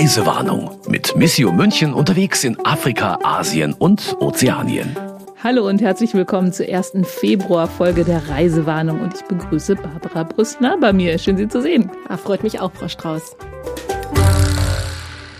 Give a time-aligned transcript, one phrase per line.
[0.00, 4.96] Reisewarnung mit Missio München unterwegs in Afrika, Asien und Ozeanien.
[5.44, 10.94] Hallo und herzlich willkommen zur ersten Februarfolge der Reisewarnung und ich begrüße Barbara Brüstner bei
[10.94, 11.18] mir.
[11.18, 11.90] Schön, Sie zu sehen.
[12.08, 13.36] Ja, freut mich auch, Frau Strauß.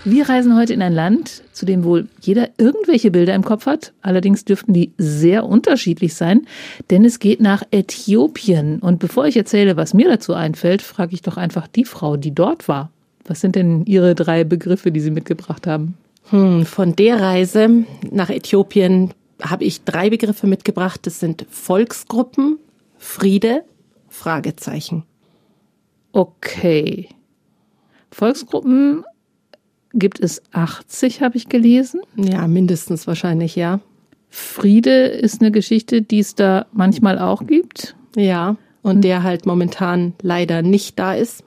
[0.05, 3.93] Wir reisen heute in ein Land, zu dem wohl jeder irgendwelche Bilder im Kopf hat.
[4.03, 6.45] Allerdings dürften die sehr unterschiedlich sein,
[6.91, 8.77] denn es geht nach Äthiopien.
[8.77, 12.35] Und bevor ich erzähle, was mir dazu einfällt, frage ich doch einfach die Frau, die
[12.35, 12.91] dort war.
[13.25, 15.95] Was sind denn Ihre drei Begriffe, die Sie mitgebracht haben?
[16.29, 21.01] Hm, von der Reise nach Äthiopien habe ich drei Begriffe mitgebracht.
[21.03, 22.57] Das sind Volksgruppen,
[22.97, 23.63] Friede,
[24.09, 25.03] Fragezeichen.
[26.11, 27.09] Okay.
[28.11, 29.03] Volksgruppen
[29.93, 32.01] gibt es 80, habe ich gelesen.
[32.15, 33.79] Ja, mindestens wahrscheinlich, ja.
[34.29, 37.95] Friede ist eine Geschichte, die es da manchmal auch gibt.
[38.15, 41.43] Ja, und der halt momentan leider nicht da ist.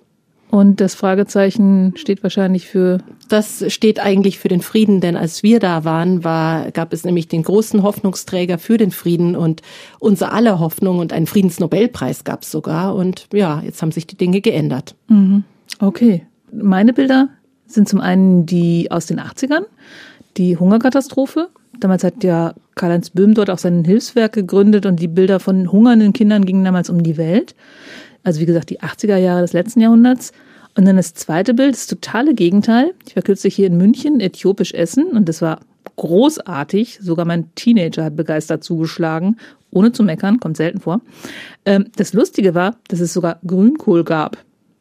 [0.55, 2.99] Und das Fragezeichen steht wahrscheinlich für.
[3.29, 7.27] Das steht eigentlich für den Frieden, denn als wir da waren, war, gab es nämlich
[7.27, 9.63] den großen Hoffnungsträger für den Frieden und
[9.99, 12.95] unser aller Hoffnung und einen Friedensnobelpreis gab es sogar.
[12.95, 14.95] Und ja, jetzt haben sich die Dinge geändert.
[15.09, 15.43] Mhm.
[15.81, 16.25] Okay.
[16.53, 17.31] Meine Bilder
[17.67, 19.65] sind zum einen die aus den 80ern,
[20.37, 21.49] die Hungerkatastrophe.
[21.81, 26.13] Damals hat ja Karl-Heinz Böhm dort auch sein Hilfswerk gegründet und die Bilder von hungernden
[26.13, 27.57] Kindern gingen damals um die Welt.
[28.23, 30.33] Also wie gesagt, die 80er Jahre des letzten Jahrhunderts.
[30.77, 32.95] Und dann das zweite Bild, das totale Gegenteil.
[33.07, 35.61] Ich war kürzlich hier in München, äthiopisch essen und das war
[35.97, 36.99] großartig.
[37.01, 39.37] Sogar mein Teenager hat begeistert zugeschlagen,
[39.71, 41.01] ohne zu meckern, kommt selten vor.
[41.65, 44.39] Ähm, das Lustige war, dass es sogar Grünkohl gab.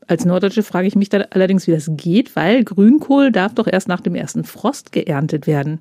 [0.07, 3.87] Als Norddeutsche frage ich mich da allerdings, wie das geht, weil Grünkohl darf doch erst
[3.87, 5.79] nach dem ersten Frost geerntet werden.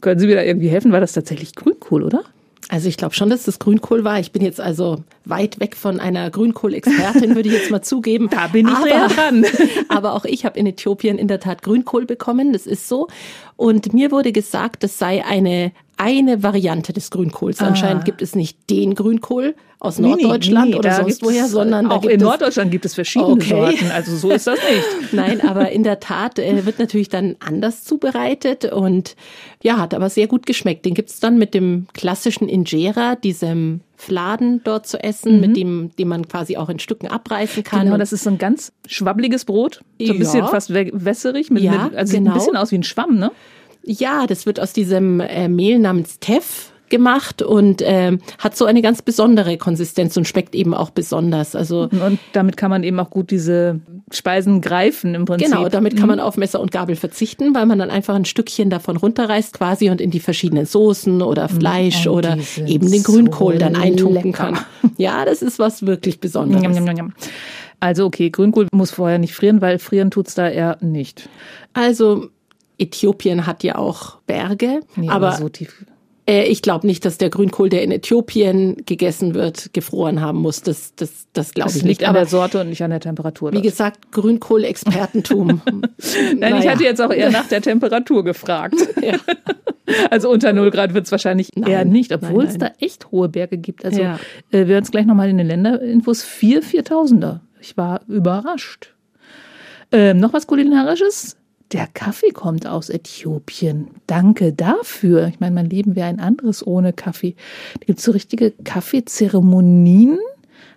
[0.00, 0.92] Können Sie mir da irgendwie helfen?
[0.92, 2.24] War das tatsächlich Grünkohl, oder?
[2.70, 4.20] Also ich glaube schon, dass das Grünkohl war.
[4.20, 8.28] Ich bin jetzt also weit weg von einer Grünkohl-Expertin, würde ich jetzt mal zugeben.
[8.30, 9.44] da bin ich aber, dran.
[9.88, 12.52] aber auch ich habe in Äthiopien in der Tat Grünkohl bekommen.
[12.52, 13.08] Das ist so.
[13.56, 17.60] Und mir wurde gesagt, das sei eine eine Variante des Grünkohls.
[17.60, 17.66] Ah.
[17.66, 22.04] Anscheinend gibt es nicht den Grünkohl aus Norddeutschland nee, nee, oder sonst woher, sondern auch
[22.04, 23.48] in Norddeutschland gibt es verschiedene okay.
[23.48, 23.90] Sorten.
[23.90, 25.12] Also so ist das nicht.
[25.12, 29.14] Nein, aber in der Tat äh, wird natürlich dann anders zubereitet und
[29.62, 30.86] ja, hat aber sehr gut geschmeckt.
[30.86, 35.40] Den gibt's dann mit dem klassischen Injera, diesem Fladen dort zu essen, mhm.
[35.40, 37.84] mit dem, dem man quasi auch in Stücken abreißen kann.
[37.84, 41.84] Genau, das ist so ein ganz schwabbliges Brot, so ein bisschen fast wässerig, mit, ja,
[41.84, 42.30] mit, also genau.
[42.30, 43.30] ein bisschen aus wie ein Schwamm, ne?
[43.84, 48.82] Ja, das wird aus diesem äh, Mehl namens Teff gemacht und äh, hat so eine
[48.82, 51.56] ganz besondere Konsistenz und schmeckt eben auch besonders.
[51.56, 53.80] Also und damit kann man eben auch gut diese
[54.10, 55.48] Speisen greifen im Prinzip.
[55.48, 56.24] Genau, damit kann man mhm.
[56.24, 60.00] auf Messer und Gabel verzichten, weil man dann einfach ein Stückchen davon runterreißt quasi und
[60.00, 61.60] in die verschiedenen Soßen oder mhm.
[61.60, 62.36] Fleisch und oder
[62.66, 64.58] eben den Grünkohl so dann eintunken kann.
[64.98, 66.76] Ja, das ist was wirklich Besonderes.
[67.78, 71.28] Also okay, Grünkohl muss vorher nicht frieren, weil frieren tut's da eher nicht.
[71.72, 72.28] Also
[72.80, 75.84] Äthiopien hat ja auch Berge, nee, aber so tief.
[76.30, 80.62] Äh, ich glaube nicht, dass der Grünkohl, der in Äthiopien gegessen wird, gefroren haben muss.
[80.62, 81.84] Das, das, das glaube ich nicht.
[81.84, 83.52] Das liegt an der Sorte und nicht an der Temperatur.
[83.52, 85.60] Wie gesagt, Grünkohl-Expertentum.
[85.66, 86.58] Nein, naja.
[86.58, 88.76] ich hatte jetzt auch eher nach der Temperatur gefragt.
[89.02, 89.18] ja.
[90.08, 93.28] Also unter 0 Grad wird es wahrscheinlich nein, eher nicht, obwohl es da echt hohe
[93.28, 93.84] Berge gibt.
[93.84, 94.20] Also ja.
[94.52, 96.22] äh, wir hören es gleich nochmal in den Länderinfos.
[96.22, 97.40] Vier 4000er.
[97.60, 98.94] Ich war überrascht.
[99.90, 101.36] Ähm, noch was Kulinarisches?
[101.72, 103.90] Der Kaffee kommt aus Äthiopien.
[104.08, 105.28] Danke dafür.
[105.28, 107.36] Ich meine, mein Leben wäre ein anderes ohne Kaffee.
[107.78, 110.18] Da gibt es so richtige Kaffeezeremonien,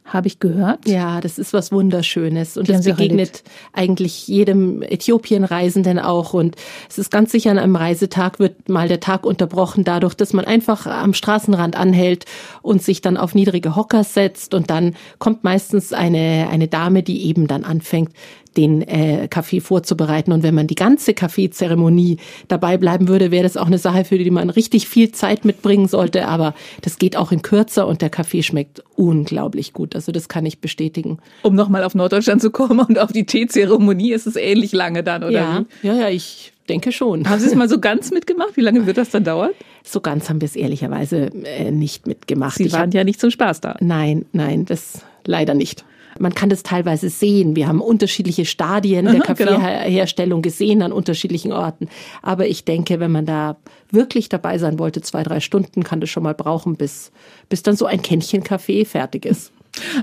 [0.06, 0.88] habe ich gehört.
[0.88, 2.58] Ja, das ist was Wunderschönes.
[2.58, 6.34] Und Die das begegnet eigentlich jedem Äthiopien-Reisenden auch.
[6.36, 6.58] Und
[6.90, 10.46] es ist ganz sicher, an einem Reisetag wird mal der Tag unterbrochen dadurch, dass man
[10.46, 12.26] einfach am Straßenrand anhält
[12.62, 14.54] und sich dann auf niedrige Hocker setzt.
[14.54, 18.12] Und dann kommt meistens eine, eine Dame, die eben dann anfängt,
[18.58, 20.32] den äh, Kaffee vorzubereiten.
[20.32, 24.18] Und wenn man die ganze Kaffeezeremonie dabei bleiben würde, wäre das auch eine Sache, für
[24.18, 26.28] die man richtig viel Zeit mitbringen sollte.
[26.28, 29.96] Aber das geht auch in kürzer und der Kaffee schmeckt unglaublich gut.
[29.96, 31.20] Also das kann ich bestätigen.
[31.42, 35.24] Um nochmal auf Norddeutschland zu kommen und auf die Teezeremonie ist es ähnlich lange dann,
[35.24, 35.88] oder ja, wie?
[35.88, 37.28] Ja, ja, ich denke schon.
[37.30, 38.56] Haben Sie es mal so ganz mitgemacht?
[38.56, 39.52] Wie lange wird das dann dauern?
[39.84, 42.58] So ganz haben wir es ehrlicherweise äh, nicht mitgemacht.
[42.58, 43.76] Sie waren hab, ja nicht zum Spaß da.
[43.82, 45.84] Nein, nein, das leider nicht.
[46.20, 47.56] Man kann das teilweise sehen.
[47.56, 49.58] Wir haben unterschiedliche Stadien der genau.
[49.58, 51.90] Kaffeeherstellung gesehen an unterschiedlichen Orten.
[52.22, 53.58] Aber ich denke, wenn man da
[53.92, 57.12] wirklich dabei sein wollte, zwei, drei Stunden, kann das schon mal brauchen, bis,
[57.50, 59.52] bis dann so ein Kännchen Kaffee fertig ist.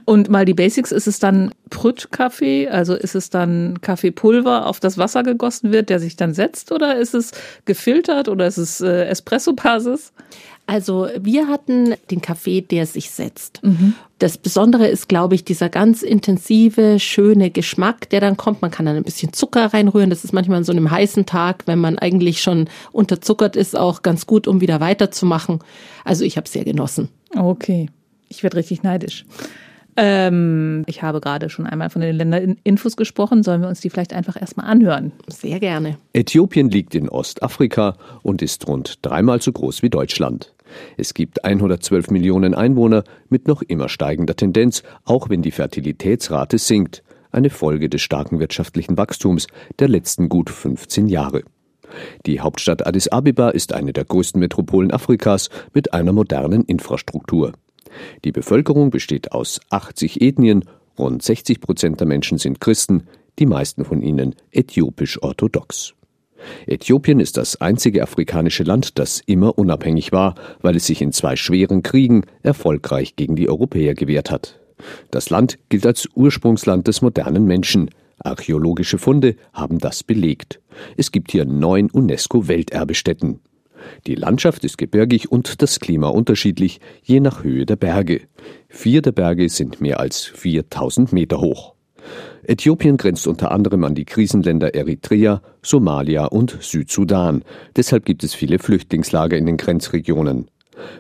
[0.05, 2.69] Und mal die Basics, ist es dann Prütt-Kaffee?
[2.69, 6.73] Also ist es dann Kaffeepulver, auf das Wasser gegossen wird, der sich dann setzt?
[6.73, 7.33] Oder ist es
[7.65, 10.13] gefiltert oder ist es äh, Espresso-Basis?
[10.67, 13.61] Also wir hatten den Kaffee, der sich setzt.
[13.65, 13.95] Mhm.
[14.21, 18.63] Das Besondere ist, glaube ich, dieser ganz intensive, schöne Geschmack, der dann kommt.
[18.63, 20.11] Man kann dann ein bisschen Zucker reinrühren.
[20.11, 24.03] Das ist manchmal an so einem heißen Tag, wenn man eigentlich schon unterzuckert ist, auch
[24.03, 25.59] ganz gut, um wieder weiterzumachen.
[26.05, 27.09] Also ich habe sehr genossen.
[27.37, 27.89] Okay,
[28.31, 29.27] ich werde richtig neidisch.
[29.97, 33.43] Ähm, ich habe gerade schon einmal von den Länderinfos gesprochen.
[33.43, 35.13] Sollen wir uns die vielleicht einfach erstmal anhören?
[35.29, 35.99] Sehr gerne.
[36.15, 40.55] Äthiopien liegt in Ostafrika und ist rund dreimal so groß wie Deutschland.
[40.97, 47.03] Es gibt 112 Millionen Einwohner mit noch immer steigender Tendenz, auch wenn die Fertilitätsrate sinkt,
[47.33, 49.49] eine Folge des starken wirtschaftlichen Wachstums
[49.81, 51.43] der letzten gut 15 Jahre.
[52.27, 57.53] Die Hauptstadt Addis Abeba ist eine der größten Metropolen Afrikas mit einer modernen Infrastruktur.
[58.25, 60.65] Die Bevölkerung besteht aus 80 Ethnien,
[60.99, 63.05] rund 60 Prozent der Menschen sind Christen,
[63.39, 65.95] die meisten von ihnen äthiopisch-orthodox.
[66.67, 71.37] Äthiopien ist das einzige afrikanische Land, das immer unabhängig war, weil es sich in zwei
[71.37, 74.59] schweren Kriegen erfolgreich gegen die Europäer gewehrt hat.
[75.11, 77.91] Das Land gilt als Ursprungsland des modernen Menschen.
[78.19, 80.61] Archäologische Funde haben das belegt.
[80.97, 83.41] Es gibt hier neun UNESCO-Welterbestätten.
[84.07, 88.23] Die Landschaft ist gebirgig und das Klima unterschiedlich, je nach Höhe der Berge.
[88.69, 91.75] Vier der Berge sind mehr als 4000 Meter hoch.
[92.43, 97.43] Äthiopien grenzt unter anderem an die Krisenländer Eritrea, Somalia und Südsudan.
[97.77, 100.49] Deshalb gibt es viele Flüchtlingslager in den Grenzregionen.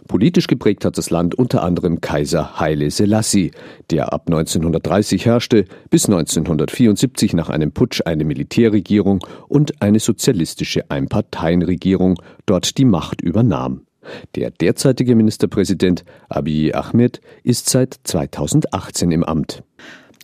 [0.08, 3.52] Politisch geprägt hat das Land unter anderem Kaiser Haile Selassie,
[3.90, 12.20] der ab 1930 herrschte, bis 1974 nach einem Putsch eine Militärregierung und eine sozialistische Einparteienregierung
[12.46, 13.82] dort die Macht übernahm.
[14.34, 19.62] Der derzeitige Ministerpräsident Abiy Ahmed ist seit 2018 im Amt.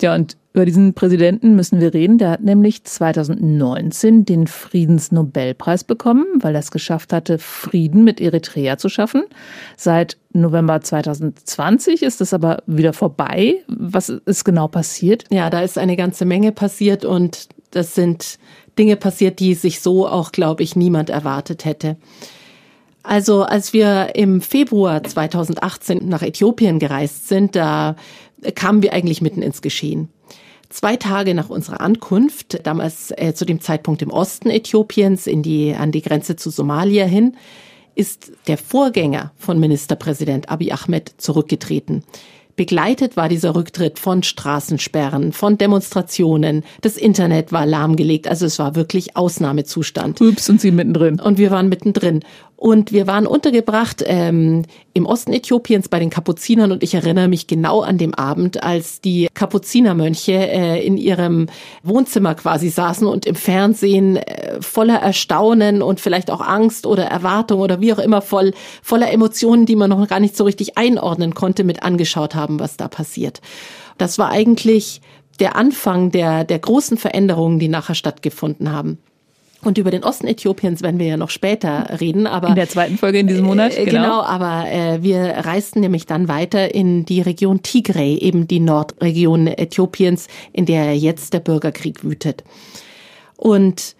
[0.03, 2.17] Ja, und über diesen Präsidenten müssen wir reden.
[2.17, 8.79] Der hat nämlich 2019 den Friedensnobelpreis bekommen, weil er es geschafft hatte, Frieden mit Eritrea
[8.79, 9.25] zu schaffen.
[9.77, 13.57] Seit November 2020 ist es aber wieder vorbei.
[13.69, 15.25] Was ist genau passiert?
[15.31, 18.39] Ja, da ist eine ganze Menge passiert und das sind
[18.79, 21.97] Dinge passiert, die sich so auch, glaube ich, niemand erwartet hätte.
[23.06, 27.94] Also als wir im Februar 2018 nach Äthiopien gereist sind, da
[28.56, 30.08] kamen wir eigentlich mitten ins Geschehen.
[30.70, 35.73] Zwei Tage nach unserer Ankunft, damals äh, zu dem Zeitpunkt im Osten Äthiopiens, in die,
[35.73, 37.37] an die Grenze zu Somalia hin,
[37.94, 42.02] ist der Vorgänger von Ministerpräsident Abiy Ahmed zurückgetreten.
[42.56, 46.64] Begleitet war dieser Rücktritt von Straßensperren, von Demonstrationen.
[46.81, 48.26] Das Internet war lahmgelegt.
[48.29, 50.23] Also es war wirklich Ausnahmezustand.
[50.23, 51.20] Ups, und Sie mittendrin.
[51.20, 52.20] Und wir waren mittendrin.
[52.56, 54.62] Und wir waren untergebracht ähm,
[54.94, 59.03] im Osten Äthiopiens bei den Kapuzinern und ich erinnere mich genau an dem Abend, als
[59.03, 61.49] die Kapuzinermönche äh, in ihrem
[61.82, 67.61] Wohnzimmer quasi saßen und im Fernsehen äh, voller Erstaunen und vielleicht auch Angst oder Erwartung
[67.61, 71.35] oder wie auch immer voll voller Emotionen, die man noch gar nicht so richtig einordnen
[71.35, 73.43] konnte, mit angeschaut haben, was da passiert.
[73.99, 75.02] Das war eigentlich
[75.41, 78.97] der Anfang der der großen Veränderungen, die nachher stattgefunden haben.
[79.67, 82.99] Und über den Osten Äthiopiens werden wir ja noch später reden, aber in der zweiten
[82.99, 83.77] Folge in diesem Monat.
[83.77, 84.03] Äh, genau.
[84.03, 89.49] genau, aber äh, wir reisten nämlich dann weiter in die Region Tigray, eben die Nordregion
[89.49, 92.45] Äthiopiens, in der jetzt der Bürgerkrieg wütet.
[93.37, 93.97] Und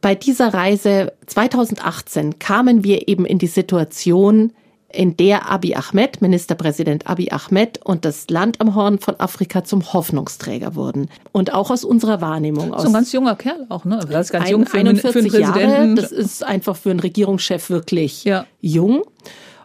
[0.00, 4.52] bei dieser Reise 2018 kamen wir eben in die Situation,
[4.92, 9.92] in der Abiy Ahmed, Ministerpräsident Abiy Ahmed und das Land am Horn von Afrika zum
[9.92, 11.08] Hoffnungsträger wurden.
[11.32, 12.74] Und auch aus unserer Wahrnehmung.
[12.78, 14.00] So ein ganz junger Kerl auch, ne?
[14.08, 15.70] Das ist ganz jung für, 41 für einen Präsidenten.
[15.70, 18.46] Jahre, das ist einfach für einen Regierungschef wirklich ja.
[18.60, 19.02] jung.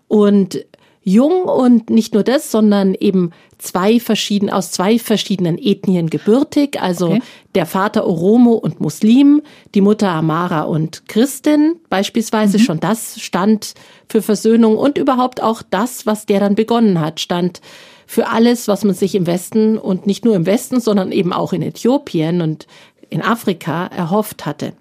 [0.07, 0.65] Und
[1.07, 7.07] jung und nicht nur das, sondern eben zwei verschieden, aus zwei verschiedenen Ethnien gebürtig, also
[7.07, 7.21] okay.
[7.55, 9.41] der Vater Oromo und Muslim,
[9.73, 12.61] die Mutter Amara und Christin beispielsweise, mhm.
[12.61, 13.73] schon das stand
[14.09, 17.61] für Versöhnung und überhaupt auch das, was der dann begonnen hat, stand
[18.05, 21.53] für alles, was man sich im Westen und nicht nur im Westen, sondern eben auch
[21.53, 22.67] in Äthiopien und
[23.09, 24.73] in Afrika erhofft hatte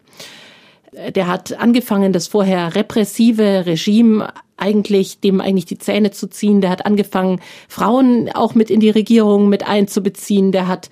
[1.14, 6.60] der hat angefangen, das vorher repressive Regime eigentlich, dem eigentlich die Zähne zu ziehen.
[6.60, 10.52] Der hat angefangen, Frauen auch mit in die Regierung mit einzubeziehen.
[10.52, 10.90] Der hat,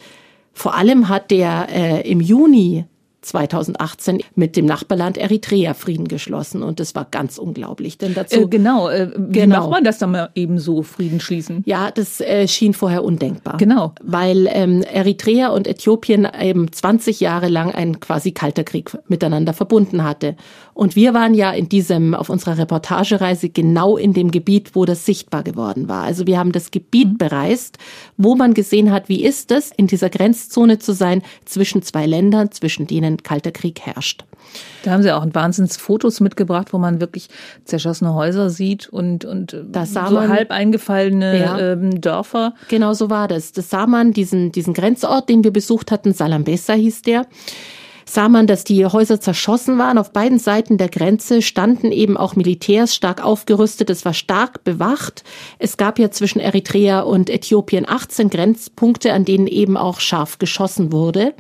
[0.53, 2.85] vor allem hat der äh, im Juni
[3.25, 7.99] 2018 mit dem Nachbarland Eritrea Frieden geschlossen und das war ganz unglaublich.
[7.99, 9.61] Denn dazu äh, genau, äh, wie genau.
[9.61, 11.63] macht man das dann mal eben so Frieden schließen?
[11.67, 13.57] Ja, das äh, schien vorher undenkbar.
[13.57, 19.53] Genau, weil ähm, Eritrea und Äthiopien eben 20 Jahre lang einen quasi kalter Krieg miteinander
[19.53, 20.37] verbunden hatte
[20.75, 25.07] und wir waren ja in diesem auf unserer Reportagereise genau in dem Gebiet, wo das
[25.07, 26.03] sichtbar geworden war.
[26.03, 27.19] Also wir haben das Gebiet mhm.
[27.19, 27.79] bereist,
[28.17, 32.51] wo man gesehen hat, wie ist es in dieser Grenzzone zu sein zwischen zwei Ländern,
[32.51, 34.25] zwischen denen kalter Krieg herrscht.
[34.83, 37.29] Da haben Sie auch ein Wahnsinns Fotos mitgebracht, wo man wirklich
[37.65, 42.55] zerschossene Häuser sieht und, und das sah so man, halb eingefallene ja, ähm, Dörfer.
[42.69, 43.53] Genau so war das.
[43.53, 47.27] Das sah man, diesen, diesen Grenzort, den wir besucht hatten, Salambessa hieß der
[48.05, 49.99] sah man, dass die Häuser zerschossen waren.
[49.99, 53.91] Auf beiden Seiten der Grenze standen eben auch Militärs stark aufgerüstet.
[53.91, 55.25] Es war stark bewacht.
[55.59, 60.93] Es gab ja zwischen Eritrea und Äthiopien 18 Grenzpunkte, an denen eben auch scharf geschossen
[60.93, 61.35] wurde.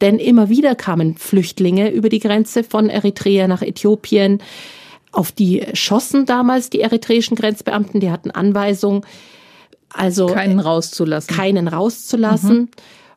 [0.00, 4.42] Denn immer wieder kamen Flüchtlinge über die Grenze von Eritrea nach Äthiopien.
[5.12, 9.04] Auf die schossen damals die eritreischen Grenzbeamten, die hatten Anweisung,
[9.92, 11.36] also keinen rauszulassen.
[11.36, 12.56] Keinen rauszulassen.
[12.56, 12.68] Mhm.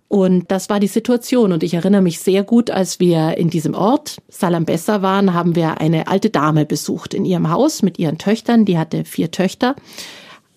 [0.08, 1.52] Und das war die Situation.
[1.52, 5.80] Und ich erinnere mich sehr gut, als wir in diesem Ort Salambessa waren, haben wir
[5.80, 8.66] eine alte Dame besucht in ihrem Haus mit ihren Töchtern.
[8.66, 9.76] Die hatte vier Töchter.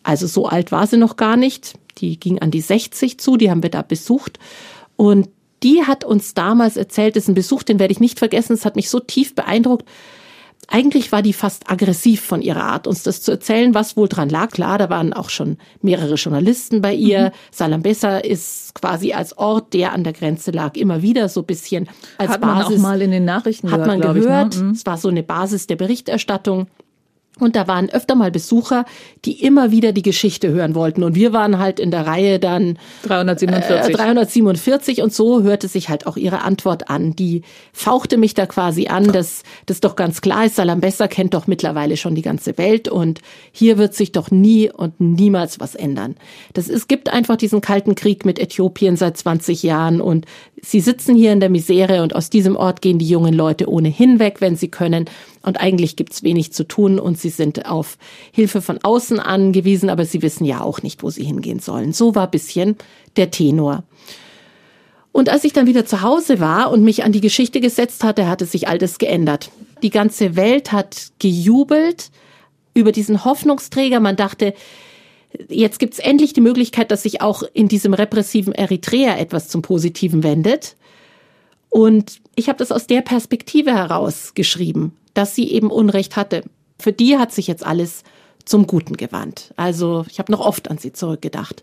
[0.03, 1.75] Also so alt war sie noch gar nicht.
[1.99, 3.37] Die ging an die 60 zu.
[3.37, 4.39] Die haben wir da besucht.
[4.97, 5.29] Und
[5.63, 8.65] die hat uns damals erzählt, das ist ein Besuch, den werde ich nicht vergessen, es
[8.65, 9.89] hat mich so tief beeindruckt.
[10.69, 14.29] Eigentlich war die fast aggressiv von ihrer Art, uns das zu erzählen, was wohl dran
[14.29, 14.51] lag.
[14.51, 17.27] Klar, da waren auch schon mehrere Journalisten bei ihr.
[17.27, 17.31] Mhm.
[17.53, 21.89] Salambessa ist quasi als Ort, der an der Grenze lag, immer wieder so ein bisschen
[22.19, 22.65] als hat Basis.
[22.65, 24.55] Hat man auch mal in den Nachrichten hat gehört, man gehört.
[24.55, 24.67] Ich, ne?
[24.67, 24.73] mhm.
[24.73, 26.67] Es war so eine Basis der Berichterstattung.
[27.39, 28.87] Und da waren öfter mal Besucher,
[29.27, 31.03] die immer wieder die Geschichte hören wollten.
[31.03, 33.91] Und wir waren halt in der Reihe dann 347.
[33.91, 37.15] Äh, 347 und so hörte sich halt auch ihre Antwort an.
[37.15, 37.43] Die
[37.75, 41.99] fauchte mich da quasi an, dass das doch ganz klar ist, Salambessa kennt doch mittlerweile
[41.99, 43.21] schon die ganze Welt und
[43.53, 46.17] hier wird sich doch nie und niemals was ändern.
[46.55, 50.25] Das, es gibt einfach diesen kalten Krieg mit Äthiopien seit 20 Jahren und
[50.63, 54.19] sie sitzen hier in der Misere und aus diesem Ort gehen die jungen Leute ohnehin
[54.19, 55.07] weg, wenn sie können.
[55.43, 57.99] Und eigentlich gibt's wenig zu tun und sie sind auf
[58.33, 61.93] Hilfe von außen angewiesen, aber sie wissen ja auch nicht, wo sie hingehen sollen.
[61.93, 62.77] So war bisschen
[63.17, 63.85] der Tenor.
[65.13, 68.29] Und als ich dann wieder zu Hause war und mich an die Geschichte gesetzt hatte,
[68.29, 69.51] hatte sich all das geändert.
[69.83, 72.11] Die ganze Welt hat gejubelt
[72.75, 74.01] über diesen Hoffnungsträger.
[74.01, 74.53] Man dachte,
[75.49, 80.23] jetzt gibt's endlich die Möglichkeit, dass sich auch in diesem repressiven Eritrea etwas zum Positiven
[80.23, 80.77] wendet.
[81.69, 86.43] Und ich habe das aus der Perspektive heraus geschrieben dass sie eben Unrecht hatte.
[86.79, 88.05] Für die hat sich jetzt alles
[88.45, 89.53] zum Guten gewandt.
[89.57, 91.63] Also ich habe noch oft an sie zurückgedacht.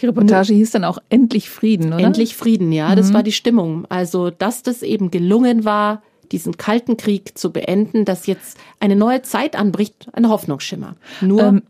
[0.00, 2.04] Die Reportage hieß dann auch Endlich Frieden, oder?
[2.04, 2.96] Endlich Frieden, ja, mhm.
[2.96, 3.86] das war die Stimmung.
[3.88, 6.02] Also, dass das eben gelungen war,
[6.32, 10.96] diesen kalten Krieg zu beenden, dass jetzt eine neue Zeit anbricht, ein Hoffnungsschimmer.
[11.22, 11.62] Nur ähm,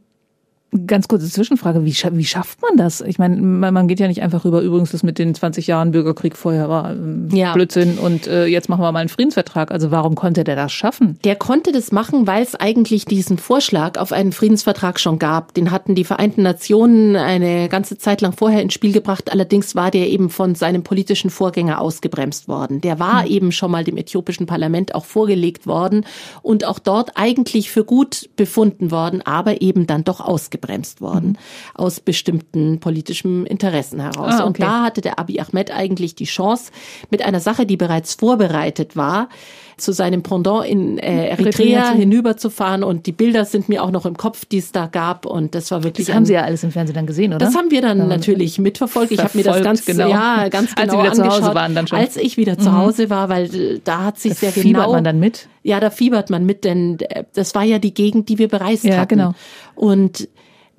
[0.87, 3.01] Ganz kurze Zwischenfrage, wie, wie schafft man das?
[3.01, 6.37] Ich meine, man geht ja nicht einfach rüber, übrigens das mit den 20 Jahren Bürgerkrieg
[6.37, 7.53] vorher war ähm, ja.
[7.53, 9.71] Blödsinn und äh, jetzt machen wir mal einen Friedensvertrag.
[9.71, 11.19] Also warum konnte der das schaffen?
[11.25, 15.55] Der konnte das machen, weil es eigentlich diesen Vorschlag auf einen Friedensvertrag schon gab.
[15.55, 19.31] Den hatten die Vereinten Nationen eine ganze Zeit lang vorher ins Spiel gebracht.
[19.31, 22.81] Allerdings war der eben von seinem politischen Vorgänger ausgebremst worden.
[22.81, 23.31] Der war hm.
[23.31, 26.05] eben schon mal dem äthiopischen Parlament auch vorgelegt worden
[26.43, 31.31] und auch dort eigentlich für gut befunden worden, aber eben dann doch ausgebremst ausgebremst worden
[31.31, 31.37] mhm.
[31.75, 34.35] aus bestimmten politischen Interessen heraus.
[34.35, 34.47] Ah, okay.
[34.47, 36.73] Und da hatte der Abiy Ahmed eigentlich die Chance,
[37.11, 39.29] mit einer Sache, die bereits vorbereitet war,
[39.77, 44.17] zu seinem Pendant in äh, Eritrea hinüberzufahren und die Bilder sind mir auch noch im
[44.17, 46.07] Kopf, die es da gab und das war wirklich.
[46.07, 47.45] Das haben Sie ja alles im Fernsehen dann gesehen, oder?
[47.45, 48.07] Das haben wir dann ja.
[48.07, 49.13] natürlich mitverfolgt.
[49.13, 51.55] Ich habe mir das ganz genau, ja, ganz genau als Sie wieder angeschaut, zu Hause
[51.55, 51.99] waren dann schon.
[51.99, 52.61] als ich wieder mhm.
[52.61, 54.63] zu Hause war, weil äh, da hat sich da sehr genau.
[54.63, 55.49] Fiebert man dann mit?
[55.63, 58.85] Ja, da fiebert man mit, denn äh, das war ja die Gegend, die wir bereist
[58.85, 59.19] ja, hatten.
[59.19, 59.35] Genau.
[59.75, 60.27] Und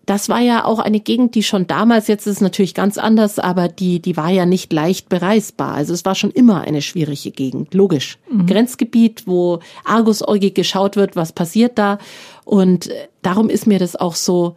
[0.08, 3.40] das war ja auch eine Gegend, die schon damals, jetzt ist es natürlich ganz anders,
[3.40, 5.74] aber die, die war ja nicht leicht bereisbar.
[5.74, 8.18] Also es war schon immer eine schwierige Gegend, logisch.
[8.32, 8.46] Mhm.
[8.46, 12.00] Grenzgebiet, wo argusäugig geschaut wird, was passiert da.
[12.46, 12.90] Und
[13.22, 14.56] darum ist mir das auch so,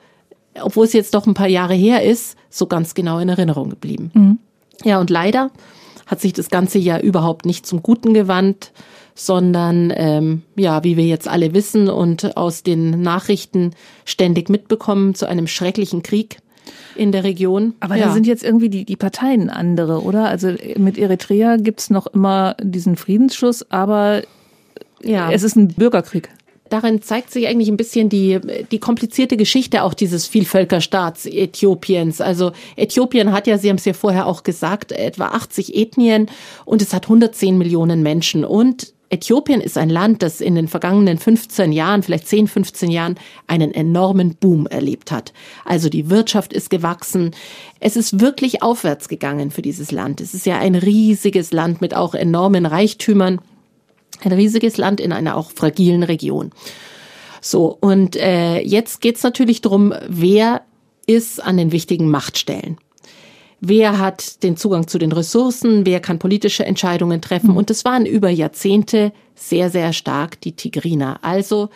[0.62, 4.12] obwohl es jetzt doch ein paar Jahre her ist, so ganz genau in Erinnerung geblieben.
[4.14, 4.38] Mhm.
[4.84, 5.50] Ja, und leider
[6.06, 8.70] hat sich das ganze Jahr überhaupt nicht zum Guten gewandt
[9.26, 13.72] sondern ähm, ja, wie wir jetzt alle wissen und aus den Nachrichten
[14.06, 16.38] ständig mitbekommen, zu einem schrecklichen Krieg
[16.96, 17.74] in der Region.
[17.80, 18.06] Aber ja.
[18.06, 20.24] da sind jetzt irgendwie die, die Parteien andere, oder?
[20.24, 24.22] Also mit Eritrea gibt's noch immer diesen Friedensschuss, aber
[25.02, 25.30] ja.
[25.30, 26.30] es ist ein Bürgerkrieg.
[26.70, 28.38] Darin zeigt sich eigentlich ein bisschen die,
[28.70, 32.20] die komplizierte Geschichte auch dieses Vielvölkerstaats Äthiopiens.
[32.22, 36.30] Also Äthiopien hat ja, Sie haben es ja vorher auch gesagt, etwa 80 Ethnien
[36.64, 38.44] und es hat 110 Millionen Menschen.
[38.44, 43.18] Und Äthiopien ist ein Land, das in den vergangenen 15 Jahren, vielleicht 10, 15 Jahren,
[43.48, 45.32] einen enormen Boom erlebt hat.
[45.64, 47.32] Also die Wirtschaft ist gewachsen.
[47.80, 50.20] Es ist wirklich aufwärts gegangen für dieses Land.
[50.20, 53.40] Es ist ja ein riesiges Land mit auch enormen Reichtümern.
[54.22, 56.52] Ein riesiges Land in einer auch fragilen Region.
[57.40, 60.62] So, und äh, jetzt geht's natürlich darum, wer
[61.06, 62.76] ist an den wichtigen Machtstellen.
[63.60, 67.50] Wer hat den Zugang zu den Ressourcen, wer kann politische Entscheidungen treffen.
[67.50, 67.56] Mhm.
[67.56, 71.18] Und das waren über Jahrzehnte sehr, sehr stark die Tigriner.
[71.22, 71.70] Also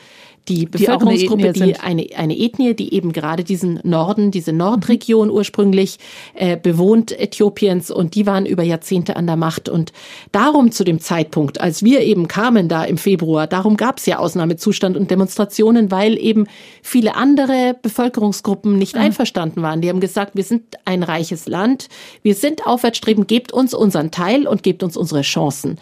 [0.49, 5.35] die Bevölkerungsgruppe, die, die eine, eine Ethnie, die eben gerade diesen Norden, diese Nordregion mhm.
[5.35, 5.99] ursprünglich
[6.35, 9.69] äh, bewohnt Äthiopiens und die waren über Jahrzehnte an der Macht.
[9.69, 9.93] Und
[10.33, 14.19] darum zu dem Zeitpunkt, als wir eben kamen da im Februar, darum gab es ja
[14.19, 16.47] Ausnahmezustand und Demonstrationen, weil eben
[16.83, 19.03] viele andere Bevölkerungsgruppen nicht mhm.
[19.03, 19.81] einverstanden waren.
[19.81, 21.89] Die haben gesagt, wir sind ein reiches Land,
[22.23, 25.79] wir sind aufwärtsstrebend, gebt uns unseren Teil und gebt uns unsere Chancen.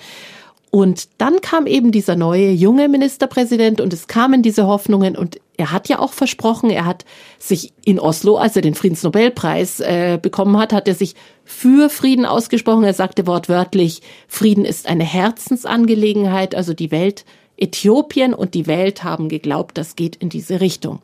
[0.74, 5.70] Und dann kam eben dieser neue junge Ministerpräsident und es kamen diese Hoffnungen und er
[5.70, 7.04] hat ja auch versprochen, er hat
[7.38, 11.14] sich in Oslo, als er den Friedensnobelpreis äh, bekommen hat, hat er sich
[11.44, 12.84] für Frieden ausgesprochen.
[12.84, 17.26] Er sagte wortwörtlich, Frieden ist eine Herzensangelegenheit, also die Welt,
[17.58, 21.00] Äthiopien und die Welt haben geglaubt, das geht in diese Richtung.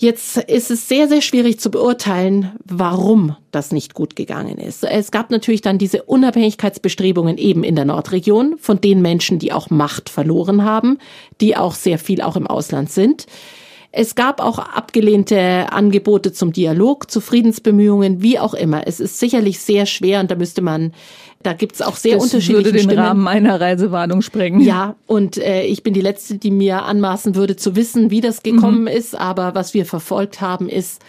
[0.00, 4.82] Jetzt ist es sehr, sehr schwierig zu beurteilen, warum das nicht gut gegangen ist.
[4.82, 9.68] Es gab natürlich dann diese Unabhängigkeitsbestrebungen eben in der Nordregion von den Menschen, die auch
[9.68, 10.96] Macht verloren haben,
[11.42, 13.26] die auch sehr viel auch im Ausland sind.
[13.92, 18.86] Es gab auch abgelehnte Angebote zum Dialog, zu Friedensbemühungen, wie auch immer.
[18.86, 20.92] Es ist sicherlich sehr schwer und da müsste man
[21.42, 22.98] da gibt's auch sehr das unterschiedliche würde den Stimmen.
[22.98, 24.60] Rahmen meiner Reisewarnung sprengen.
[24.60, 28.42] Ja, und äh, ich bin die Letzte, die mir anmaßen würde zu wissen, wie das
[28.42, 28.88] gekommen mhm.
[28.88, 29.18] ist.
[29.18, 31.00] Aber was wir verfolgt haben, ist,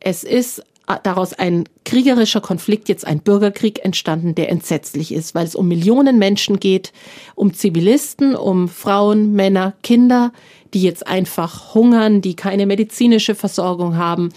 [0.00, 0.64] es ist
[1.02, 6.18] daraus ein kriegerischer Konflikt, jetzt ein Bürgerkrieg entstanden, der entsetzlich ist, weil es um Millionen
[6.18, 6.92] Menschen geht,
[7.34, 10.32] um Zivilisten, um Frauen, Männer, Kinder,
[10.74, 14.30] die jetzt einfach hungern, die keine medizinische Versorgung haben,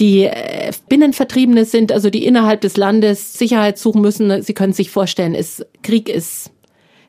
[0.00, 4.42] die äh, Binnenvertriebene sind, also die innerhalb des Landes Sicherheit suchen müssen.
[4.42, 6.50] Sie können sich vorstellen, ist, Krieg ist,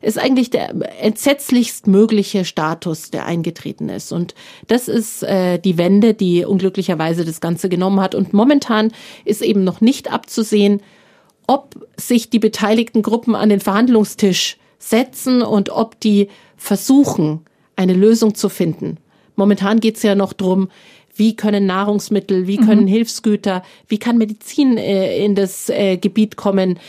[0.04, 4.12] ist eigentlich der entsetzlichst mögliche Status, der eingetreten ist.
[4.12, 4.36] Und
[4.68, 8.14] das ist äh, die Wende, die unglücklicherweise das Ganze genommen hat.
[8.14, 8.92] Und momentan
[9.26, 10.82] ist eben noch nicht abzusehen,
[11.48, 17.42] ob sich die beteiligten Gruppen an den Verhandlungstisch setzen und ob die versuchen,
[17.76, 18.98] eine Lösung zu finden.
[19.36, 20.70] Momentan geht es ja noch drum,
[21.16, 22.88] wie können Nahrungsmittel, wie können mhm.
[22.88, 26.80] Hilfsgüter, wie kann Medizin äh, in das äh, Gebiet kommen.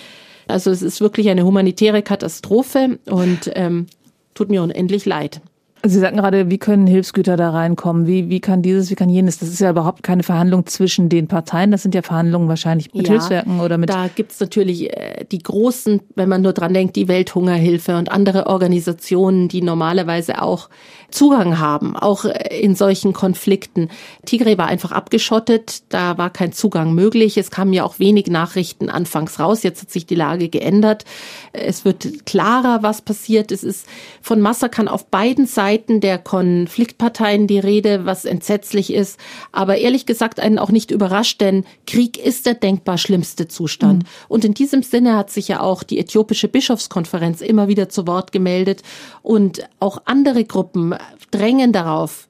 [0.47, 3.87] Also es ist wirklich eine humanitäre Katastrophe und ähm,
[4.35, 5.41] tut mir unendlich leid.
[5.86, 8.06] Sie sagten gerade, wie können Hilfsgüter da reinkommen?
[8.06, 9.38] Wie, wie kann dieses, wie kann jenes?
[9.38, 11.70] Das ist ja überhaupt keine Verhandlung zwischen den Parteien.
[11.70, 13.90] Das sind ja Verhandlungen wahrscheinlich mit ja, Hilfswerken oder mit.
[13.90, 18.47] Da gibt's natürlich äh, die großen, wenn man nur dran denkt, die Welthungerhilfe und andere
[18.47, 20.70] Organisationen, die normalerweise auch
[21.10, 23.90] Zugang haben, auch äh, in solchen Konflikten.
[24.25, 27.36] Tigray war einfach abgeschottet, da war kein Zugang möglich.
[27.36, 29.62] Es kamen ja auch wenig Nachrichten anfangs raus.
[29.62, 31.04] Jetzt hat sich die Lage geändert.
[31.52, 33.52] Es wird klarer, was passiert.
[33.52, 33.86] Es ist
[34.23, 39.19] von Massakern auf beiden Seiten der Konfliktparteien die Rede, was entsetzlich ist.
[39.52, 44.02] Aber ehrlich gesagt einen auch nicht überrascht, denn Krieg ist der denkbar schlimmste Zustand.
[44.02, 44.08] Mhm.
[44.28, 48.32] Und in diesem Sinne hat sich ja auch die äthiopische Bischofskonferenz immer wieder zu Wort
[48.32, 48.82] gemeldet
[49.23, 50.95] und auch andere Gruppen
[51.30, 52.28] drängen darauf,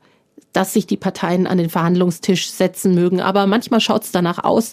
[0.52, 3.20] dass sich die Parteien an den Verhandlungstisch setzen mögen.
[3.20, 4.72] Aber manchmal schaut es danach aus,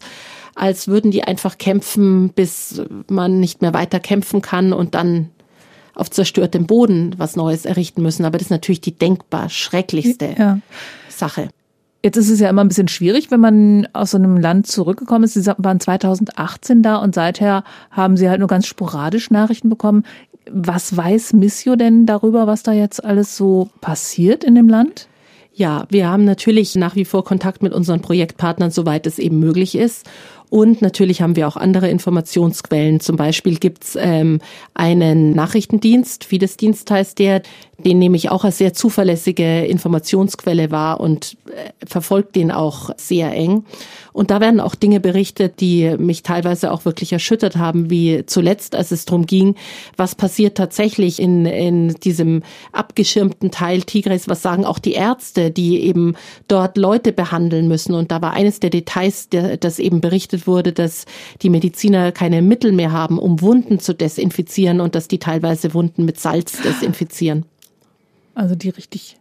[0.56, 5.30] als würden die einfach kämpfen, bis man nicht mehr weiter kämpfen kann und dann
[5.96, 8.26] auf zerstörtem Boden was Neues errichten müssen.
[8.26, 10.60] Aber das ist natürlich die denkbar schrecklichste ja.
[11.10, 11.50] Sache.
[12.04, 15.24] Jetzt ist es ja immer ein bisschen schwierig, wenn man aus so einem Land zurückgekommen
[15.24, 15.36] ist.
[15.36, 20.04] Sie waren 2018 da und seither haben Sie halt nur ganz sporadisch Nachrichten bekommen.
[20.50, 25.08] Was weiß Missio denn darüber, was da jetzt alles so passiert in dem Land?
[25.54, 29.76] Ja, wir haben natürlich nach wie vor Kontakt mit unseren Projektpartnern, soweit es eben möglich
[29.76, 30.10] ist.
[30.52, 33.00] Und natürlich haben wir auch andere Informationsquellen.
[33.00, 34.40] Zum Beispiel gibt's ähm,
[34.74, 37.42] einen Nachrichtendienst, Fidesz-Dienst heißt der,
[37.82, 43.32] den nehme ich auch als sehr zuverlässige Informationsquelle wahr und äh, verfolgt den auch sehr
[43.32, 43.66] eng.
[44.14, 48.76] Und da werden auch Dinge berichtet, die mich teilweise auch wirklich erschüttert haben, wie zuletzt,
[48.76, 49.56] als es darum ging,
[49.96, 55.82] was passiert tatsächlich in, in diesem abgeschirmten Teil Tigris, was sagen auch die Ärzte, die
[55.82, 56.16] eben
[56.48, 57.94] dort Leute behandeln müssen.
[57.94, 61.06] Und da war eines der Details, der, das eben berichtet wurde, dass
[61.42, 66.06] die Mediziner keine Mittel mehr haben, um Wunden zu desinfizieren und dass die teilweise Wunden
[66.06, 67.46] mit Salz desinfizieren.
[68.34, 69.18] Also die richtig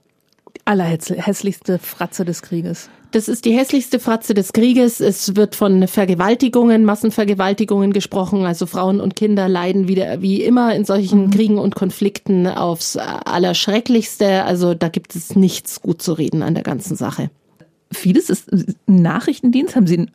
[0.64, 2.88] allerhässlichste Fratze des Krieges.
[3.10, 5.00] Das ist die hässlichste Fratze des Krieges.
[5.00, 8.44] Es wird von Vergewaltigungen, Massenvergewaltigungen gesprochen.
[8.44, 11.30] Also Frauen und Kinder leiden wieder wie immer in solchen mhm.
[11.30, 14.44] Kriegen und Konflikten aufs Allerschrecklichste.
[14.44, 17.30] Also da gibt es nichts gut zu reden an der ganzen Sache.
[17.92, 18.48] Vieles ist
[18.86, 19.74] Nachrichtendienst.
[19.74, 20.10] Haben Sie einen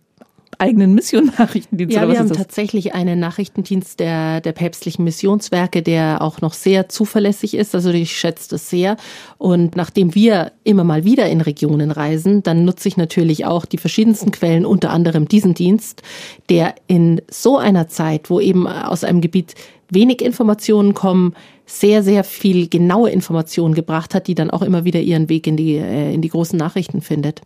[0.59, 1.95] eigenen Mission-Nachrichtendienst?
[1.95, 7.53] Ja, wir haben tatsächlich einen Nachrichtendienst der, der päpstlichen Missionswerke, der auch noch sehr zuverlässig
[7.55, 7.75] ist.
[7.75, 8.97] Also ich schätze das sehr.
[9.37, 13.77] Und nachdem wir immer mal wieder in Regionen reisen, dann nutze ich natürlich auch die
[13.77, 16.01] verschiedensten Quellen, unter anderem diesen Dienst,
[16.49, 19.55] der in so einer Zeit, wo eben aus einem Gebiet
[19.89, 21.33] wenig Informationen kommen,
[21.65, 25.57] sehr, sehr viel genaue Informationen gebracht hat, die dann auch immer wieder ihren Weg in
[25.57, 27.41] die, äh, in die großen Nachrichten findet.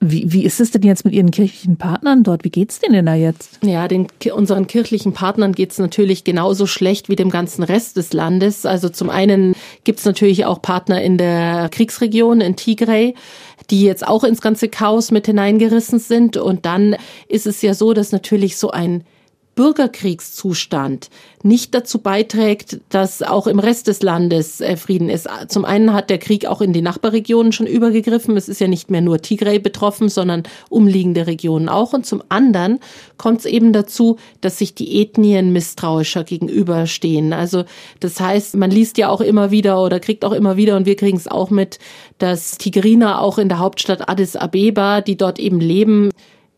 [0.00, 2.44] Wie, wie ist es denn jetzt mit Ihren kirchlichen Partnern dort?
[2.44, 3.58] Wie geht's denen denn da jetzt?
[3.64, 8.64] Ja, den, unseren kirchlichen Partnern geht's natürlich genauso schlecht wie dem ganzen Rest des Landes.
[8.64, 13.14] Also zum einen gibt's natürlich auch Partner in der Kriegsregion, in Tigray,
[13.70, 16.36] die jetzt auch ins ganze Chaos mit hineingerissen sind.
[16.36, 16.94] Und dann
[17.28, 19.02] ist es ja so, dass natürlich so ein
[19.58, 21.10] Bürgerkriegszustand
[21.42, 25.28] nicht dazu beiträgt, dass auch im Rest des Landes äh, Frieden ist.
[25.48, 28.36] Zum einen hat der Krieg auch in die Nachbarregionen schon übergegriffen.
[28.36, 31.92] Es ist ja nicht mehr nur Tigray betroffen, sondern umliegende Regionen auch.
[31.92, 32.78] Und zum anderen
[33.16, 37.32] kommt es eben dazu, dass sich die Ethnien misstrauischer gegenüberstehen.
[37.32, 37.64] Also
[37.98, 40.94] das heißt, man liest ja auch immer wieder oder kriegt auch immer wieder und wir
[40.94, 41.80] kriegen es auch mit,
[42.18, 46.10] dass Tigriner auch in der Hauptstadt Addis Abeba, die dort eben leben,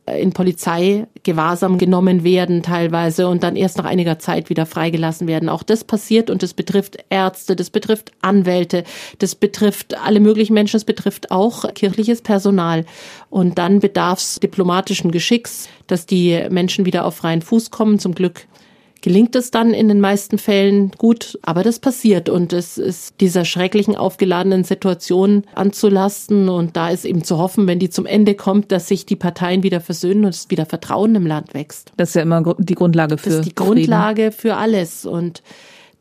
[0.06, 5.48] in Polizeigewahrsam genommen werden teilweise und dann erst nach einiger Zeit wieder freigelassen werden.
[5.48, 8.84] Auch das passiert und das betrifft Ärzte, das betrifft Anwälte,
[9.18, 12.84] das betrifft alle möglichen Menschen, das betrifft auch kirchliches Personal.
[13.28, 17.98] Und dann bedarf es diplomatischen Geschicks, dass die Menschen wieder auf freien Fuß kommen.
[17.98, 18.46] Zum Glück
[19.02, 23.44] gelingt es dann in den meisten Fällen gut, aber das passiert und es ist dieser
[23.44, 28.72] schrecklichen aufgeladenen Situation anzulasten und da ist eben zu hoffen, wenn die zum Ende kommt,
[28.72, 31.92] dass sich die Parteien wieder versöhnen und es wieder Vertrauen im Land wächst.
[31.96, 35.42] Das ist ja immer die Grundlage für Das ist die Grundlage für alles und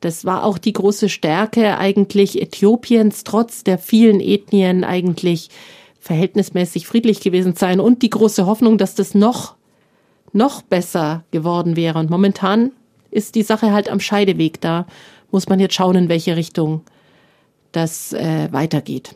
[0.02, 5.50] das war auch die große Stärke eigentlich Äthiopiens, trotz der vielen Ethnien eigentlich
[6.00, 9.56] verhältnismäßig friedlich gewesen sein und die große Hoffnung, dass das noch
[10.32, 12.00] noch besser geworden wäre.
[12.00, 12.72] Und momentan
[13.12, 14.62] ist die Sache halt am Scheideweg.
[14.62, 14.86] Da
[15.32, 16.82] muss man jetzt schauen, in welche Richtung
[17.72, 19.16] das äh, weitergeht.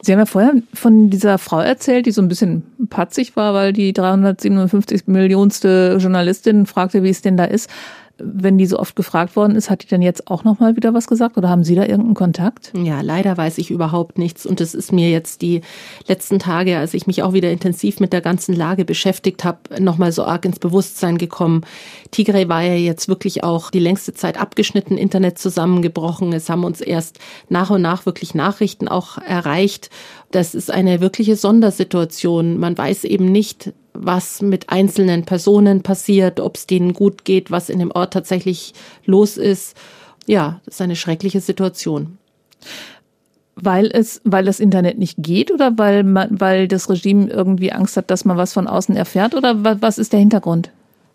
[0.00, 3.72] Sie haben ja vorher von dieser Frau erzählt, die so ein bisschen patzig war, weil
[3.72, 7.70] die 357 Millionste Journalistin fragte, wie es denn da ist
[8.18, 10.94] wenn die so oft gefragt worden ist, hat die dann jetzt auch noch mal wieder
[10.94, 12.72] was gesagt oder haben Sie da irgendeinen Kontakt?
[12.76, 15.62] Ja, leider weiß ich überhaupt nichts und es ist mir jetzt die
[16.06, 19.98] letzten Tage, als ich mich auch wieder intensiv mit der ganzen Lage beschäftigt habe, noch
[19.98, 21.62] mal so arg ins Bewusstsein gekommen.
[22.10, 26.32] Tigray war ja jetzt wirklich auch die längste Zeit abgeschnitten, Internet zusammengebrochen.
[26.32, 29.90] Es haben uns erst nach und nach wirklich Nachrichten auch erreicht.
[30.30, 32.58] Das ist eine wirkliche Sondersituation.
[32.58, 37.68] Man weiß eben nicht, was mit einzelnen Personen passiert, ob es denen gut geht, was
[37.68, 38.74] in dem Ort tatsächlich
[39.04, 39.76] los ist.
[40.26, 42.18] Ja, das ist eine schreckliche Situation.
[43.54, 47.96] Weil es, weil das Internet nicht geht oder weil man, weil das Regime irgendwie Angst
[47.96, 50.70] hat, dass man was von außen erfährt oder was ist der Hintergrund?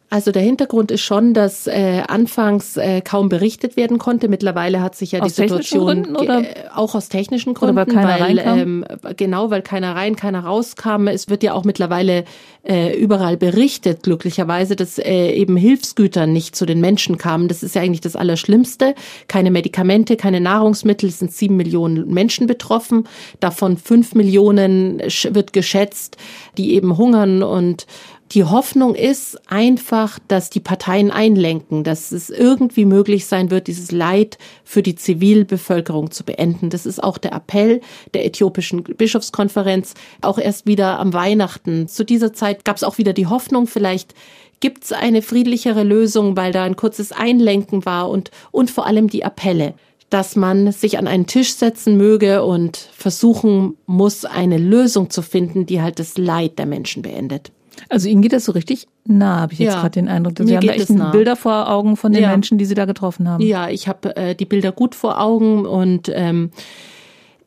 [0.09, 4.29] Also der Hintergrund ist schon, dass äh, anfangs äh, kaum berichtet werden konnte.
[4.29, 6.43] Mittlerweile hat sich ja aus die Situation Gründen, oder?
[6.73, 8.85] Auch aus technischen Gründen, oder weil weil ähm,
[9.17, 11.07] genau, weil keiner rein, keiner rauskam.
[11.07, 12.23] Es wird ja auch mittlerweile
[12.63, 17.49] äh, überall berichtet, glücklicherweise, dass äh, eben Hilfsgüter nicht zu den Menschen kamen.
[17.49, 18.95] Das ist ja eigentlich das Allerschlimmste.
[19.27, 21.09] Keine Medikamente, keine Nahrungsmittel.
[21.09, 23.09] Es sind sieben Millionen Menschen betroffen.
[23.41, 26.15] Davon fünf Millionen wird geschätzt,
[26.57, 27.87] die eben hungern und
[28.31, 33.91] die Hoffnung ist einfach, dass die Parteien einlenken, dass es irgendwie möglich sein wird, dieses
[33.91, 36.69] Leid für die Zivilbevölkerung zu beenden.
[36.69, 37.79] Das ist auch der Appell
[38.13, 41.87] der äthiopischen Bischofskonferenz, auch erst wieder am Weihnachten.
[41.87, 44.13] Zu dieser Zeit gab es auch wieder die Hoffnung, vielleicht
[44.59, 49.07] gibt es eine friedlichere Lösung, weil da ein kurzes Einlenken war und, und vor allem
[49.09, 49.75] die Appelle
[50.09, 55.65] dass man sich an einen Tisch setzen möge und versuchen muss, eine Lösung zu finden,
[55.65, 57.51] die halt das Leid der Menschen beendet.
[57.89, 60.33] Also Ihnen geht das so richtig nah, habe ich jetzt ja, gerade den Eindruck.
[60.39, 61.11] Sie haben echt nah.
[61.11, 62.29] Bilder vor Augen von den ja.
[62.29, 63.43] Menschen, die Sie da getroffen haben.
[63.43, 66.51] Ja, ich habe äh, die Bilder gut vor Augen und ähm,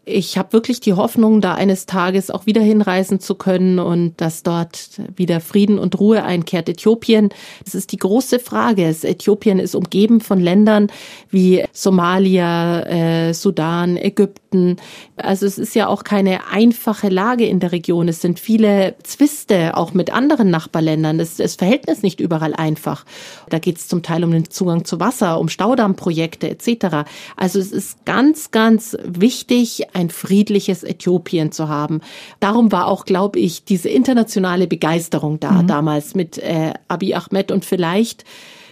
[0.04, 4.42] ich habe wirklich die Hoffnung, da eines Tages auch wieder hinreisen zu können und dass
[4.42, 6.68] dort wieder Frieden und Ruhe einkehrt.
[6.68, 7.28] Äthiopien,
[7.64, 8.86] das ist die große Frage.
[8.86, 10.90] Äthiopien ist umgeben von Ländern
[11.28, 14.76] wie Somalia, äh, Sudan, Ägypten.
[15.16, 18.08] Also es ist ja auch keine einfache Lage in der Region.
[18.08, 21.18] Es sind viele Zwiste, auch mit anderen Nachbarländern.
[21.18, 23.04] Das, das Verhältnis nicht überall einfach.
[23.50, 27.06] Da geht es zum Teil um den Zugang zu Wasser, um Staudammprojekte etc.
[27.36, 32.00] Also es ist ganz, ganz wichtig, ein friedliches Äthiopien zu haben.
[32.40, 35.66] Darum war auch, glaube ich, diese internationale Begeisterung da mhm.
[35.66, 38.24] damals mit äh, Abiy Ahmed und vielleicht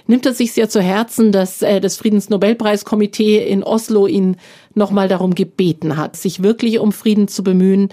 [0.06, 4.36] nimmt er sich sehr zu Herzen, dass äh, das Friedensnobelpreiskomitee in Oslo ihn
[4.74, 7.90] nochmal darum gebeten hat, sich wirklich um Frieden zu bemühen.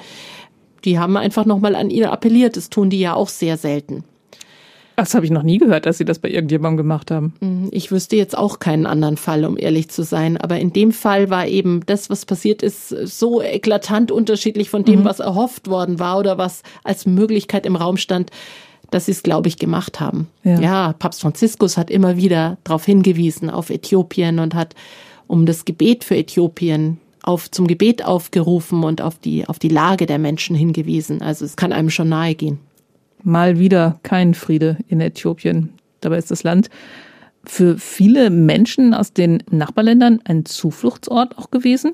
[0.85, 2.57] Die haben einfach nochmal an ihn appelliert.
[2.57, 4.03] Das tun die ja auch sehr selten.
[4.95, 7.33] Das habe ich noch nie gehört, dass Sie das bei irgendjemandem gemacht haben.
[7.41, 10.37] Mhm, ich wüsste jetzt auch keinen anderen Fall, um ehrlich zu sein.
[10.37, 15.01] Aber in dem Fall war eben das, was passiert ist, so eklatant unterschiedlich von dem,
[15.01, 15.05] mhm.
[15.05, 18.31] was erhofft worden war oder was als Möglichkeit im Raum stand,
[18.91, 20.27] dass sie es, glaube ich, gemacht haben.
[20.43, 20.59] Ja.
[20.59, 24.75] ja, Papst Franziskus hat immer wieder darauf hingewiesen, auf Äthiopien und hat
[25.27, 30.05] um das Gebet für Äthiopien auf, zum Gebet aufgerufen und auf die, auf die Lage
[30.05, 31.21] der Menschen hingewiesen.
[31.21, 32.59] Also es kann einem schon nahe gehen.
[33.25, 35.73] Mal wieder kein Friede in Äthiopien.
[35.99, 36.69] Dabei ist das Land
[37.43, 41.93] für viele Menschen aus den Nachbarländern ein Zufluchtsort auch gewesen.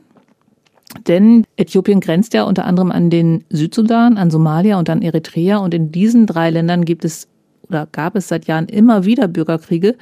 [1.07, 5.57] Denn Äthiopien grenzt ja unter anderem an den Südsudan, an Somalia und an Eritrea.
[5.57, 7.29] Und in diesen drei Ländern gibt es
[7.69, 9.95] oder gab es seit Jahren immer wieder Bürgerkriege.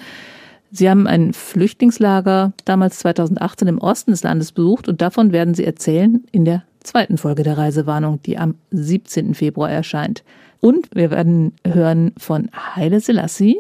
[0.72, 5.64] Sie haben ein Flüchtlingslager damals 2018 im Osten des Landes besucht und davon werden Sie
[5.64, 9.36] erzählen in der zweiten Folge der Reisewarnung, die am 17.
[9.36, 10.24] Februar erscheint.
[10.60, 13.58] Und wir werden hören von Haile Selassie,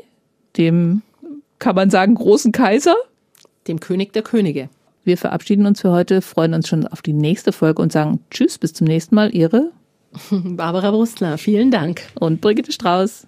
[0.57, 1.01] dem,
[1.59, 2.95] kann man sagen, großen Kaiser?
[3.67, 4.69] Dem König der Könige.
[5.03, 8.57] Wir verabschieden uns für heute, freuen uns schon auf die nächste Folge und sagen Tschüss,
[8.57, 9.33] bis zum nächsten Mal.
[9.33, 9.71] Ihre
[10.31, 12.01] Barbara Brustler, vielen Dank.
[12.19, 13.27] Und Brigitte Strauß.